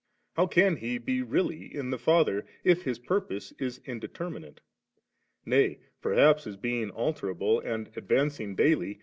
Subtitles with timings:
[0.35, 4.59] how can He be really in the Father, if His purpose is indeterminate?
[5.45, 8.99] Nay, perhaps, as being alterable^ and advancing daily.